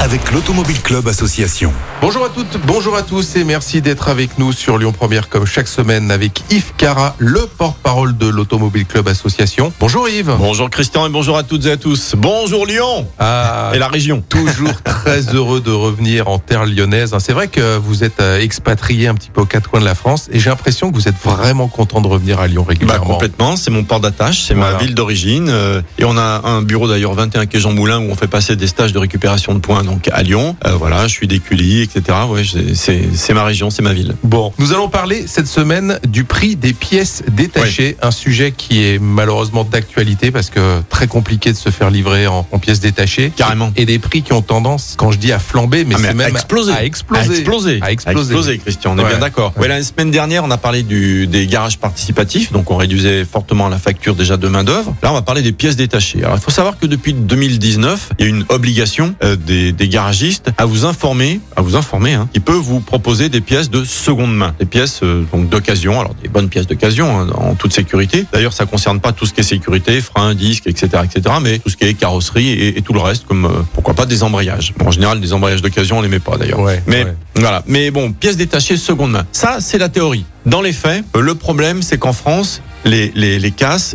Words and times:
avec 0.00 0.30
l'Automobile 0.30 0.80
Club 0.82 1.08
Association. 1.08 1.72
Bonjour 2.00 2.24
à 2.24 2.28
toutes, 2.28 2.58
bonjour 2.66 2.94
à 2.96 3.02
tous 3.02 3.34
et 3.36 3.44
merci 3.44 3.80
d'être 3.80 4.08
avec 4.08 4.38
nous 4.38 4.52
sur 4.52 4.78
Lyon 4.78 4.92
Première 4.92 5.28
comme 5.28 5.46
chaque 5.46 5.66
semaine 5.66 6.10
avec 6.10 6.42
Yves 6.50 6.72
Cara, 6.76 7.16
le 7.18 7.40
porte-parole 7.58 8.16
de 8.16 8.26
l'Automobile 8.28 8.84
Club 8.84 9.08
Association. 9.08 9.72
Bonjour 9.80 10.08
Yves. 10.08 10.32
Bonjour 10.38 10.68
Christian 10.70 11.06
et 11.06 11.08
bonjour 11.08 11.36
à 11.38 11.42
toutes 11.42 11.64
et 11.66 11.72
à 11.72 11.76
tous. 11.76 12.14
Bonjour 12.16 12.66
Lyon 12.66 13.08
Ah, 13.18 13.72
et 13.74 13.78
la 13.78 13.88
région. 13.88 14.22
toujours 14.28 14.80
très 14.84 15.34
heureux 15.34 15.60
de 15.60 15.72
revenir 15.72 16.28
en 16.28 16.38
terre 16.38 16.66
lyonnaise. 16.66 17.14
C'est 17.18 17.32
vrai 17.32 17.48
que 17.48 17.76
vous 17.78 18.04
êtes 18.04 18.20
euh, 18.20 18.38
expatrié 18.40 19.08
un 19.08 19.14
petit 19.14 19.30
peu 19.30 19.40
aux 19.40 19.46
quatre 19.46 19.70
coins 19.70 19.80
de 19.80 19.86
la 19.86 19.94
France 19.94 20.28
et 20.30 20.38
j'ai 20.38 20.50
l'impression 20.50 20.90
que 20.90 20.94
vous 20.94 21.08
êtes 21.08 21.18
vraiment 21.24 21.68
content 21.68 22.00
de 22.02 22.06
revenir 22.06 22.38
à 22.38 22.46
Lyon 22.46 22.62
Bah, 22.62 22.70
régulièrement. 22.70 23.14
complètement, 23.14 23.56
c'est 23.56 23.70
mon 23.70 23.82
port 23.82 24.00
d'attache, 24.00 24.42
c'est 24.46 24.54
Voilà. 24.54 24.72
ma 24.72 24.78
ville 24.78 24.94
d'origine 24.94 25.48
euh, 25.48 25.80
et 25.98 26.04
on 26.04 26.16
a 26.18 26.42
un 26.46 26.62
bureau 26.62 26.86
d'ailleurs 26.86 27.14
21 27.14 27.46
quai 27.46 27.58
Jean 27.60 27.72
Moulin 27.72 27.98
où 27.98 28.10
on 28.10 28.14
fait 28.14 28.28
passer 28.28 28.54
des 28.56 28.66
stages 28.66 28.92
de 28.92 28.98
récupération 28.98 29.54
de 29.54 29.58
points 29.58 29.85
donc 29.86 30.08
à 30.12 30.22
Lyon. 30.22 30.56
Euh, 30.66 30.72
voilà, 30.76 31.06
je 31.06 31.12
suis 31.12 31.26
d'Écully, 31.26 31.80
etc. 31.82 32.18
Ouais, 32.28 32.42
c'est 32.74 33.34
ma 33.34 33.44
région, 33.44 33.70
c'est 33.70 33.82
ma 33.82 33.92
ville. 33.94 34.14
Bon, 34.22 34.52
nous 34.58 34.72
allons 34.72 34.88
parler 34.88 35.24
cette 35.26 35.46
semaine 35.46 35.98
du 36.06 36.24
prix 36.24 36.56
des 36.56 36.72
pièces 36.72 37.22
détachées, 37.30 37.96
un 38.02 38.10
sujet 38.10 38.52
qui 38.52 38.84
est 38.84 38.98
malheureusement 39.00 39.64
d'actualité 39.64 40.30
parce 40.30 40.50
que 40.50 40.80
très 40.90 41.06
compliqué 41.06 41.52
de 41.52 41.56
se 41.56 41.70
faire 41.70 41.90
livrer 41.90 42.26
en, 42.26 42.46
en 42.50 42.58
pièces 42.58 42.80
détachées. 42.80 43.32
Carrément. 43.34 43.72
Et 43.76 43.86
des 43.86 43.98
prix 43.98 44.22
qui 44.22 44.32
ont 44.32 44.42
tendance, 44.42 44.94
quand 44.98 45.10
je 45.10 45.18
dis 45.18 45.32
à 45.32 45.38
flamber, 45.38 45.84
mais 45.84 45.94
Ah, 45.96 45.98
mais 46.00 46.08
c'est 46.08 46.14
même 46.14 46.26
à 46.26 46.30
exploser. 46.30 46.72
à 46.72 46.84
exploser. 46.84 47.20
À 47.20 47.32
exploser. 47.32 47.78
À 47.82 47.90
exploser. 47.92 48.58
Christian, 48.58 48.92
on 48.94 48.98
est 48.98 49.02
Ouais. 49.02 49.08
bien 49.10 49.18
d'accord. 49.18 49.52
Ouais, 49.56 49.68
la 49.68 49.82
semaine 49.82 50.10
dernière, 50.10 50.44
on 50.44 50.50
a 50.50 50.58
parlé 50.58 50.82
du, 50.82 51.26
des 51.26 51.46
garages 51.46 51.78
participatifs, 51.78 52.52
donc 52.52 52.70
on 52.70 52.76
réduisait 52.76 53.24
fortement 53.24 53.68
la 53.68 53.78
facture 53.78 54.14
déjà 54.16 54.36
de 54.36 54.48
main-d'œuvre. 54.48 54.94
Là, 55.02 55.10
on 55.12 55.14
va 55.14 55.22
parler 55.22 55.42
des 55.42 55.52
pièces 55.52 55.76
détachées. 55.76 56.24
Alors, 56.24 56.36
il 56.36 56.40
faut 56.42 56.50
savoir 56.50 56.78
que 56.78 56.86
depuis 56.86 57.12
2019, 57.14 58.10
il 58.18 58.24
y 58.24 58.26
a 58.26 58.30
une 58.30 58.44
obligation 58.48 59.14
euh, 59.22 59.36
des, 59.36 59.72
des 59.76 59.88
garagistes 59.88 60.50
à 60.58 60.64
vous 60.64 60.84
informer, 60.84 61.40
à 61.54 61.62
vous 61.62 61.76
informer, 61.76 62.14
hein, 62.14 62.28
qui 62.32 62.40
peut 62.40 62.52
vous 62.52 62.80
proposer 62.80 63.28
des 63.28 63.40
pièces 63.40 63.70
de 63.70 63.84
seconde 63.84 64.34
main, 64.34 64.54
des 64.58 64.66
pièces 64.66 65.00
euh, 65.02 65.24
donc 65.32 65.48
d'occasion, 65.48 66.00
alors 66.00 66.14
des 66.14 66.28
bonnes 66.28 66.48
pièces 66.48 66.66
d'occasion 66.66 67.20
hein, 67.20 67.28
en 67.34 67.54
toute 67.54 67.72
sécurité. 67.72 68.24
D'ailleurs, 68.32 68.52
ça 68.52 68.66
concerne 68.66 69.00
pas 69.00 69.12
tout 69.12 69.26
ce 69.26 69.32
qui 69.32 69.40
est 69.40 69.44
sécurité, 69.44 70.00
freins, 70.00 70.34
disques, 70.34 70.66
etc., 70.66 71.02
etc., 71.04 71.36
mais 71.40 71.58
tout 71.58 71.70
ce 71.70 71.76
qui 71.76 71.84
est 71.84 71.94
carrosserie 71.94 72.48
et, 72.48 72.78
et 72.78 72.82
tout 72.82 72.92
le 72.92 73.00
reste, 73.00 73.26
comme 73.26 73.44
euh, 73.44 73.62
pourquoi 73.72 73.94
pas 73.94 74.06
des 74.06 74.22
embrayages. 74.22 74.74
Bon, 74.78 74.88
en 74.88 74.90
général, 74.90 75.20
des 75.20 75.32
embrayages 75.32 75.62
d'occasion, 75.62 75.98
on 75.98 76.02
les 76.02 76.08
met 76.08 76.18
pas 76.20 76.36
d'ailleurs. 76.36 76.60
Ouais, 76.60 76.82
Mais 76.86 77.04
ouais. 77.04 77.14
voilà. 77.34 77.62
Mais 77.66 77.90
bon, 77.90 78.12
pièces 78.12 78.36
détachées 78.36 78.76
seconde 78.76 79.12
main. 79.12 79.26
Ça, 79.32 79.58
c'est 79.60 79.78
la 79.78 79.88
théorie. 79.88 80.24
Dans 80.46 80.62
les 80.62 80.72
faits, 80.72 81.04
euh, 81.16 81.20
le 81.20 81.34
problème, 81.34 81.82
c'est 81.82 81.98
qu'en 81.98 82.12
France, 82.12 82.62
les, 82.86 83.12
les, 83.14 83.38
les 83.38 83.52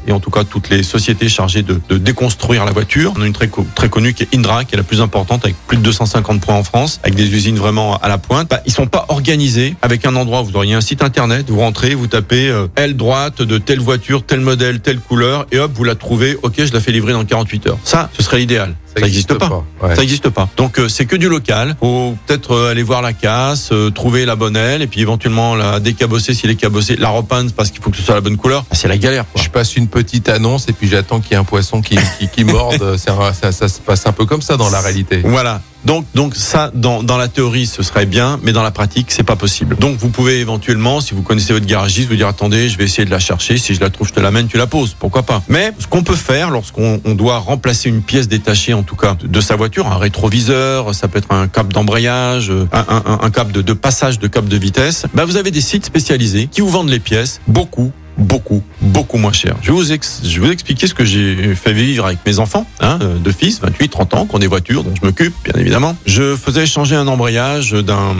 et 0.08 0.11
en 0.11 0.20
tout 0.20 0.31
cas 0.31 0.44
toutes 0.44 0.70
les 0.70 0.84
sociétés 0.84 1.30
chargées 1.30 1.61
de, 1.61 1.80
de 1.88 1.97
déconstruire 1.97 2.66
la 2.66 2.72
voiture, 2.72 3.14
on 3.17 3.22
a 3.22 3.25
une 3.28 3.34
très, 3.34 3.50
très 3.75 3.89
connue 3.89 4.14
qui 4.14 4.23
est 4.23 4.36
Indra, 4.36 4.66
qui 4.66 4.73
est 4.73 4.78
la 4.78 4.84
plus 4.84 5.02
importante, 5.02 5.45
avec 5.45 5.56
plus 5.67 5.78
de 5.78 5.84
250 5.84 6.42
points 6.42 6.56
en 6.56 6.64
France, 6.64 7.00
avec 7.03 7.16
des 7.16 7.34
usines 7.34 7.58
vraiment 7.58 7.97
à 7.97 8.08
la 8.08 8.17
pointe. 8.17 8.50
Bah, 8.50 8.62
ils 8.66 8.73
sont 8.73 8.88
pas 8.88 9.06
organisés 9.09 9.75
avec 9.81 10.06
un 10.06 10.16
endroit 10.16 10.42
où 10.42 10.45
vous 10.45 10.56
auriez 10.56 10.73
un 10.73 10.81
site 10.81 11.03
internet, 11.03 11.50
vous 11.50 11.59
rentrez, 11.59 11.95
vous 11.95 12.08
tapez 12.08 12.50
euh, 12.50 12.67
droite 12.94 13.42
de 13.42 13.58
telle 13.58 13.80
voiture, 13.80 14.23
tel 14.23 14.42
modèle, 14.42 14.81
telle 14.81 15.00
couleur, 15.00 15.45
et 15.52 15.59
hop, 15.59 15.72
vous 15.73 15.84
la 15.84 15.95
trouvez, 15.95 16.38
ok, 16.42 16.56
je 16.58 16.73
la 16.73 16.80
fais 16.80 16.92
livrer 16.92 17.14
dans 17.14 17.23
48 17.23 17.67
heures. 17.67 17.78
Ça, 17.84 18.09
ce 18.17 18.23
serait 18.23 18.39
l'idéal. 18.39 18.75
Ça 18.95 19.02
n'existe 19.02 19.34
pas. 19.34 19.64
Ouais. 19.81 19.95
Ça 19.95 20.02
n'existe 20.02 20.30
pas. 20.30 20.50
Donc 20.58 20.80
euh, 20.80 20.89
c'est 20.89 21.06
que 21.06 21.16
du 21.16 21.30
local. 21.30 21.75
Faut 21.80 22.16
peut-être 22.25 22.52
euh, 22.52 22.72
aller 22.72 22.84
voir 22.84 23.02
la 23.02 23.14
casse, 23.14 23.70
euh, 23.72 23.89
trouver 23.89 24.25
la 24.25 24.36
bonne 24.36 24.56
aile 24.56 24.81
et 24.81 24.88
puis 24.88 25.02
éventuellement 25.02 25.56
la 25.56 25.80
décabosser 25.80 26.34
s'il 26.34 26.50
est 26.50 26.56
cabossé, 26.56 26.95
la 26.97 27.09
repeindre 27.09 27.52
parce 27.53 27.72
qu'il 27.72 27.81
faut 27.81 27.89
que 27.89 27.97
ce 27.97 28.03
soit 28.03 28.16
la 28.16 28.22
bonne 28.22 28.38
couleur. 28.38 28.66
Ah, 28.69 28.75
c'est 28.75 28.88
la 28.88 28.97
galère. 28.97 29.25
Quoi. 29.31 29.42
Je 29.42 29.50
passe 29.50 29.75
une 29.75 29.88
petite 29.88 30.30
annonce 30.30 30.67
et 30.67 30.73
puis 30.73 30.88
j'attends 30.88 31.19
qu'il 31.19 31.31
y 31.31 31.34
ait 31.36 31.38
un 31.38 31.44
poisson 31.44 31.81
qui, 31.81 31.97
qui, 32.19 32.28
qui 32.28 32.44
morde. 32.44 32.97
Ça 32.97 33.67
se 33.67 33.80
passe 33.80 34.06
un 34.06 34.12
peu 34.12 34.25
comme 34.25 34.42
ça 34.42 34.58
dans 34.58 34.69
la 34.69 34.81
réalité. 34.81 35.22
Voilà. 35.23 35.62
Donc, 35.85 36.05
donc 36.13 36.35
ça, 36.35 36.71
dans, 36.73 37.03
dans 37.03 37.17
la 37.17 37.28
théorie, 37.28 37.66
ce 37.66 37.83
serait 37.83 38.06
bien, 38.06 38.39
mais 38.44 38.51
dans 38.51 38.63
la 38.63 38.72
pratique, 38.72 39.11
c'est 39.11 39.23
pas 39.23 39.35
possible. 39.35 39.75
Donc, 39.78 39.97
vous 39.97 40.09
pouvez 40.09 40.39
éventuellement, 40.39 41.01
si 41.01 41.13
vous 41.13 41.22
connaissez 41.22 41.53
votre 41.53 41.66
garagiste, 41.66 42.09
vous 42.09 42.16
dire 42.16 42.28
attendez, 42.28 42.69
je 42.69 42.78
vais 42.78 42.83
essayer 42.83 43.06
de 43.06 43.11
la 43.11 43.19
chercher. 43.19 43.57
Si 43.57 43.73
je 43.73 43.81
la 43.81 43.89
trouve, 43.89 44.07
je 44.07 44.13
te 44.13 44.19
l'amène, 44.19 44.47
tu 44.47 44.57
la 44.57 44.67
poses. 44.67 44.95
Pourquoi 44.97 45.23
pas? 45.23 45.41
Mais 45.47 45.73
ce 45.79 45.88
qu'on 45.88 46.03
peut 46.03 46.16
faire 46.16 46.50
lorsqu'on 46.50 47.01
on 47.06 47.16
doit 47.16 47.38
remplacer 47.38 47.89
une 47.89 48.01
pièce 48.01 48.28
détachée, 48.28 48.73
en 48.73 48.83
tout 48.83 48.95
cas, 48.95 49.17
de, 49.22 49.41
sa 49.41 49.56
voiture, 49.56 49.88
un 49.88 49.97
rétroviseur, 49.97 50.94
ça 50.94 51.07
peut 51.07 51.17
être 51.17 51.31
un 51.31 51.47
câble 51.47 51.73
d'embrayage, 51.73 52.51
un, 52.72 53.03
un, 53.22 53.29
câble 53.29 53.51
de, 53.51 53.61
de 53.61 53.73
passage 53.73 54.19
de 54.19 54.27
câble 54.27 54.50
de 54.50 54.57
vitesse. 54.57 55.06
Bah, 55.13 55.25
vous 55.25 55.38
avez 55.38 55.51
des 55.51 55.61
sites 55.61 55.85
spécialisés 55.85 56.47
qui 56.47 56.61
vous 56.61 56.69
vendent 56.69 56.89
les 56.89 57.00
pièces 57.00 57.41
beaucoup 57.47 57.91
beaucoup, 58.21 58.63
beaucoup 58.81 59.17
moins 59.17 59.31
cher. 59.33 59.55
Je 59.61 59.67
vais 59.67 59.73
vous, 59.73 59.91
ex- 59.91 60.21
je 60.23 60.39
vais 60.39 60.47
vous 60.47 60.51
expliquer 60.53 60.87
ce 60.87 60.93
que 60.93 61.03
j'ai 61.05 61.55
fait 61.55 61.73
vivre 61.73 62.05
avec 62.05 62.19
mes 62.25 62.39
enfants, 62.39 62.65
hein, 62.79 62.99
euh, 63.01 63.17
deux 63.17 63.31
fils, 63.31 63.59
28, 63.61 63.89
30 63.89 64.13
ans, 64.13 64.25
qui 64.25 64.35
ont 64.35 64.39
des 64.39 64.47
voitures 64.47 64.83
dont 64.83 64.93
je 64.99 65.05
m'occupe, 65.05 65.33
bien 65.43 65.59
évidemment. 65.59 65.95
Je 66.05 66.35
faisais 66.35 66.65
changer 66.65 66.95
un 66.95 67.07
embrayage 67.07 67.71
d'un... 67.71 68.13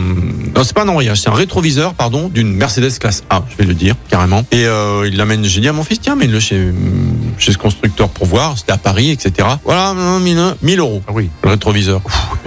Non, 0.54 0.64
c'est 0.64 0.74
pas 0.74 0.82
un 0.82 0.88
embrayage, 0.88 1.20
c'est 1.20 1.30
un 1.30 1.34
rétroviseur, 1.34 1.94
pardon, 1.94 2.28
d'une 2.28 2.52
Mercedes 2.52 2.98
classe 2.98 3.22
A, 3.30 3.44
je 3.50 3.56
vais 3.56 3.64
le 3.64 3.74
dire, 3.74 3.94
carrément. 4.08 4.44
Et 4.52 4.66
euh, 4.66 5.08
il 5.08 5.16
l'amène, 5.16 5.44
j'ai 5.44 5.60
dit 5.60 5.68
à 5.68 5.72
mon 5.72 5.84
fils, 5.84 6.00
tiens, 6.00 6.16
mets-le 6.16 6.40
chez, 6.40 6.72
chez 7.38 7.52
ce 7.52 7.58
constructeur 7.58 8.08
pour 8.08 8.26
voir, 8.26 8.58
c'était 8.58 8.72
à 8.72 8.78
Paris, 8.78 9.10
etc. 9.10 9.48
Voilà, 9.64 9.94
1000 10.20 10.38
1000 10.62 10.78
euros 10.80 11.02
Ah 11.08 11.12
oui. 11.14 11.30
le 11.44 11.50
rétroviseur. 11.50 12.00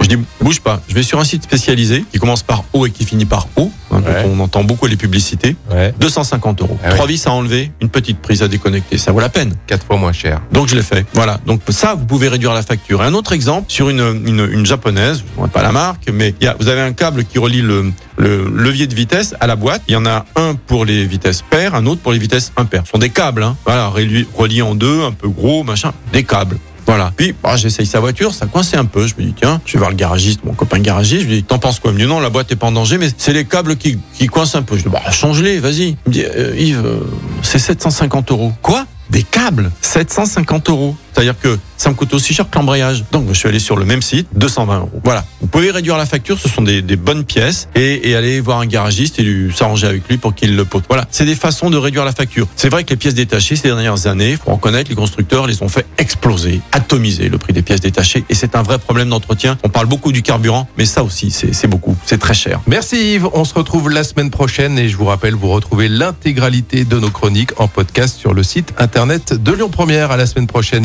Je 0.08 0.14
dis, 0.14 0.22
bouge 0.40 0.60
pas. 0.60 0.80
Je 0.88 0.94
vais 0.94 1.02
sur 1.02 1.18
un 1.18 1.24
site 1.24 1.42
spécialisé 1.42 2.04
qui 2.12 2.20
commence 2.20 2.44
par 2.44 2.62
O 2.72 2.86
et 2.86 2.92
qui 2.92 3.04
finit 3.04 3.24
par 3.24 3.48
O. 3.56 3.72
hein, 3.90 3.96
Ouais. 4.06 4.24
on 4.24 4.38
entend 4.38 4.62
beaucoup 4.62 4.86
les 4.86 4.94
publicités. 4.96 5.56
Ouais. 5.68 5.92
250 5.98 6.60
euros. 6.62 6.78
Ah 6.80 6.88
oui. 6.90 6.94
Trois 6.94 7.06
vis 7.08 7.26
à 7.26 7.32
enlever, 7.32 7.72
une 7.80 7.88
petite 7.88 8.20
prise 8.20 8.40
à 8.44 8.46
déconnecter. 8.48 8.98
Ça 8.98 9.10
vaut 9.10 9.18
la 9.18 9.28
peine. 9.30 9.54
Quatre 9.66 9.84
fois 9.84 9.96
moins 9.96 10.12
cher. 10.12 10.40
Donc 10.52 10.68
je 10.68 10.76
l'ai 10.76 10.82
fait. 10.82 11.04
Voilà. 11.12 11.40
Donc 11.44 11.60
ça, 11.70 11.94
vous 11.96 12.04
pouvez 12.06 12.28
réduire 12.28 12.52
la 12.54 12.62
facture. 12.62 13.02
Et 13.02 13.06
un 13.06 13.14
autre 13.14 13.32
exemple 13.32 13.64
sur 13.68 13.88
une, 13.88 14.22
une, 14.26 14.48
une 14.52 14.64
japonaise, 14.64 15.24
je 15.36 15.42
ne 15.42 15.48
pas 15.48 15.62
la 15.62 15.72
marque, 15.72 16.08
mais 16.12 16.34
y 16.40 16.46
a, 16.46 16.54
vous 16.60 16.68
avez 16.68 16.82
un 16.82 16.92
câble 16.92 17.24
qui 17.24 17.40
relie 17.40 17.62
le, 17.62 17.90
le 18.16 18.44
levier 18.48 18.86
de 18.86 18.94
vitesse 18.94 19.34
à 19.40 19.48
la 19.48 19.56
boîte. 19.56 19.82
Il 19.88 19.94
y 19.94 19.96
en 19.96 20.06
a 20.06 20.24
un 20.36 20.54
pour 20.54 20.84
les 20.84 21.04
vitesses 21.04 21.42
paires, 21.42 21.74
un 21.74 21.84
autre 21.86 22.00
pour 22.00 22.12
les 22.12 22.18
vitesses 22.20 22.52
impaires. 22.56 22.82
Ce 22.84 22.92
sont 22.92 22.98
des 22.98 23.10
câbles, 23.10 23.42
hein. 23.42 23.56
Voilà, 23.64 23.88
reliés 23.88 24.62
en 24.62 24.76
deux, 24.76 25.02
un 25.02 25.12
peu 25.12 25.28
gros, 25.28 25.64
machin, 25.64 25.92
des 26.12 26.22
câbles. 26.22 26.58
Voilà. 26.86 27.12
Puis, 27.16 27.34
bah, 27.42 27.56
j'essaye 27.56 27.86
sa 27.86 28.00
voiture, 28.00 28.32
ça 28.32 28.46
coinçait 28.46 28.76
un 28.76 28.84
peu. 28.84 29.06
Je 29.06 29.14
me 29.18 29.24
dis, 29.24 29.34
tiens, 29.34 29.60
je 29.66 29.72
vais 29.72 29.78
voir 29.78 29.90
le 29.90 29.96
garagiste, 29.96 30.44
mon 30.44 30.52
copain 30.54 30.78
garagiste. 30.78 31.22
Je 31.22 31.26
lui 31.26 31.34
dis, 31.36 31.42
t'en 31.42 31.58
penses 31.58 31.80
quoi? 31.80 31.92
Mieux 31.92 32.06
Non, 32.06 32.20
la 32.20 32.30
boîte 32.30 32.52
est 32.52 32.56
pas 32.56 32.68
en 32.68 32.72
danger, 32.72 32.98
mais 32.98 33.08
c'est 33.16 33.32
les 33.32 33.44
câbles 33.44 33.76
qui, 33.76 33.98
qui 34.14 34.26
coincent 34.28 34.56
un 34.56 34.62
peu. 34.62 34.76
Je 34.76 34.84
dis, 34.84 34.88
bah, 34.88 35.02
change-les, 35.10 35.58
vas-y. 35.58 35.88
Il 35.88 35.96
me 36.06 36.12
dit, 36.12 36.24
euh, 36.24 36.54
Yves, 36.56 36.86
euh, 36.86 37.00
c'est 37.42 37.58
750 37.58 38.30
euros. 38.30 38.52
Quoi? 38.62 38.86
Des 39.10 39.22
câbles? 39.22 39.70
750 39.82 40.70
euros. 40.70 40.96
C'est-à-dire 41.16 41.40
que 41.40 41.58
ça 41.78 41.88
me 41.88 41.94
coûte 41.94 42.12
aussi 42.12 42.34
cher 42.34 42.50
que 42.50 42.58
l'embrayage. 42.58 43.04
Donc, 43.10 43.24
je 43.28 43.38
suis 43.38 43.48
allé 43.48 43.58
sur 43.58 43.76
le 43.76 43.86
même 43.86 44.02
site, 44.02 44.28
220 44.34 44.78
euros. 44.80 45.00
Voilà. 45.02 45.24
Vous 45.40 45.46
pouvez 45.46 45.70
réduire 45.70 45.96
la 45.96 46.04
facture, 46.04 46.38
ce 46.38 46.46
sont 46.46 46.60
des, 46.60 46.82
bonnes 46.96 47.24
pièces, 47.24 47.68
et, 47.74 48.10
et 48.10 48.16
aller 48.16 48.38
voir 48.40 48.60
un 48.60 48.66
garagiste 48.66 49.18
et 49.18 49.48
s'arranger 49.54 49.86
avec 49.86 50.06
lui 50.10 50.18
pour 50.18 50.34
qu'il 50.34 50.56
le 50.56 50.66
pose. 50.66 50.82
Voilà. 50.88 51.06
C'est 51.10 51.24
des 51.24 51.34
façons 51.34 51.70
de 51.70 51.78
réduire 51.78 52.04
la 52.04 52.12
facture. 52.12 52.46
C'est 52.54 52.68
vrai 52.68 52.84
que 52.84 52.90
les 52.90 52.96
pièces 52.96 53.14
détachées, 53.14 53.56
ces 53.56 53.68
dernières 53.68 54.06
années, 54.06 54.36
faut 54.36 54.52
reconnaître, 54.52 54.90
les 54.90 54.96
constructeurs 54.96 55.46
les 55.46 55.62
ont 55.62 55.70
fait 55.70 55.86
exploser, 55.96 56.60
atomiser 56.72 57.30
le 57.30 57.38
prix 57.38 57.54
des 57.54 57.62
pièces 57.62 57.80
détachées, 57.80 58.24
et 58.28 58.34
c'est 58.34 58.54
un 58.54 58.62
vrai 58.62 58.78
problème 58.78 59.08
d'entretien. 59.08 59.56
On 59.64 59.70
parle 59.70 59.86
beaucoup 59.86 60.12
du 60.12 60.20
carburant, 60.20 60.68
mais 60.76 60.84
ça 60.84 61.02
aussi, 61.02 61.30
c'est 61.30 61.66
beaucoup. 61.66 61.96
C'est 62.04 62.18
très 62.18 62.34
cher. 62.34 62.60
Merci 62.66 63.14
Yves. 63.14 63.28
On 63.32 63.46
se 63.46 63.54
retrouve 63.54 63.88
la 63.88 64.04
semaine 64.04 64.30
prochaine 64.30 64.78
et 64.78 64.90
je 64.90 64.96
vous 64.98 65.06
rappelle, 65.06 65.34
vous 65.34 65.48
retrouvez 65.48 65.88
l'intégralité 65.88 66.84
de 66.84 66.98
nos 66.98 67.10
chroniques 67.10 67.58
en 67.58 67.68
podcast 67.68 68.18
sur 68.18 68.34
le 68.34 68.42
site 68.42 68.74
internet 68.76 69.32
de 69.32 69.52
Lyon 69.52 69.70
Première. 69.70 70.10
À 70.10 70.18
la 70.18 70.26
semaine 70.26 70.46
prochaine 70.46 70.84